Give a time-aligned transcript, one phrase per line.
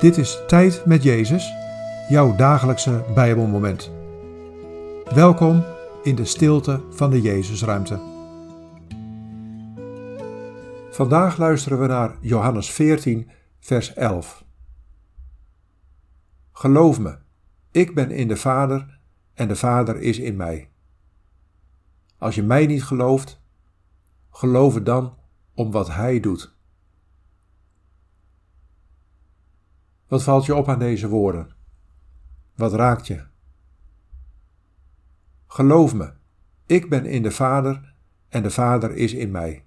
[0.00, 1.52] Dit is Tijd met Jezus,
[2.08, 3.90] jouw dagelijkse Bijbelmoment.
[5.14, 5.64] Welkom
[6.02, 8.00] in de stilte van de Jezusruimte.
[10.90, 14.44] Vandaag luisteren we naar Johannes 14, vers 11.
[16.52, 17.18] Geloof me,
[17.70, 18.98] ik ben in de Vader
[19.34, 20.70] en de Vader is in mij.
[22.18, 23.40] Als je mij niet gelooft,
[24.30, 25.16] geloof het dan
[25.54, 26.58] om wat Hij doet.
[30.10, 31.50] Wat valt je op aan deze woorden?
[32.54, 33.24] Wat raakt je?
[35.46, 36.12] Geloof me,
[36.66, 37.94] ik ben in de Vader
[38.28, 39.64] en de Vader is in mij.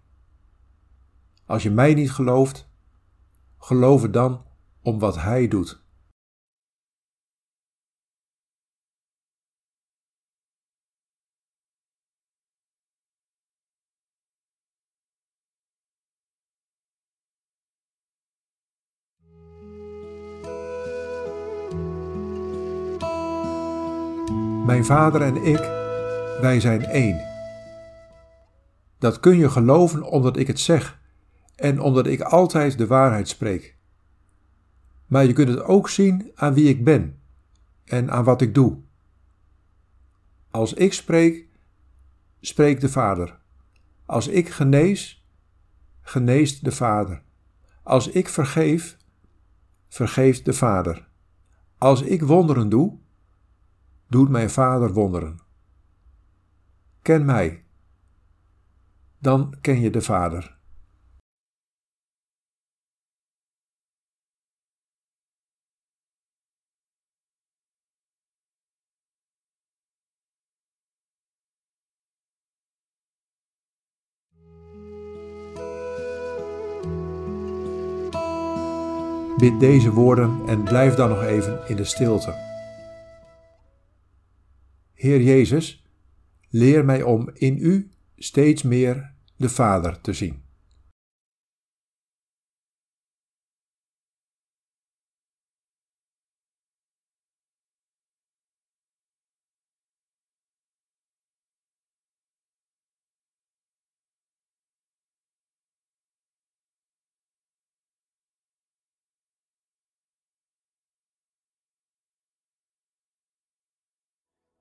[1.46, 2.70] Als je mij niet gelooft,
[3.58, 4.46] geloof het dan
[4.82, 5.83] om wat Hij doet.
[24.66, 25.59] Mijn vader en ik,
[26.42, 27.22] wij zijn één.
[28.97, 31.02] Dat kun je geloven omdat ik het zeg
[31.55, 33.78] en omdat ik altijd de waarheid spreek.
[35.05, 37.20] Maar je kunt het ook zien aan wie ik ben
[37.86, 38.78] en aan wat ik doe.
[40.52, 41.48] Als ik spreek,
[42.39, 43.39] spreekt de Vader.
[44.05, 45.27] Als ik genees,
[46.02, 47.22] geneest de Vader.
[47.83, 48.98] Als ik vergeef,
[49.88, 51.08] vergeeft de Vader.
[51.77, 53.02] Als ik wonderen doe,
[54.14, 55.39] doet mijn Vader wonderen.
[57.02, 57.64] Ken mij,
[59.20, 60.58] dan ken je de Vader.
[79.38, 82.52] Bid deze woorden en blijf dan nog even in de stilte.
[85.03, 85.86] Heer Jezus,
[86.49, 90.42] leer mij om in U steeds meer de Vader te zien.